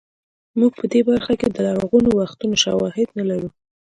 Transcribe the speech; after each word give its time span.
موږ 0.59 0.71
په 0.79 0.85
دې 0.93 1.01
برخه 1.09 1.33
کې 1.39 1.47
د 1.51 1.57
لرغونو 1.67 2.09
وختونو 2.19 2.55
شواهد 2.63 3.07
نه 3.17 3.23
لرو 3.29 3.49